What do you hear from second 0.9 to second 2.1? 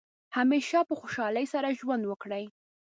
خوشحالۍ سره ژوند